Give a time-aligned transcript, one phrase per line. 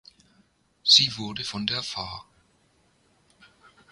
[0.83, 2.25] Sie wurde von der Fa.